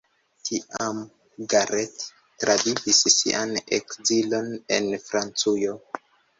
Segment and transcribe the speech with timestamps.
[0.47, 1.01] Tiam
[1.53, 2.07] Garrett
[2.45, 5.81] travivis sian ekzilon en Francujo.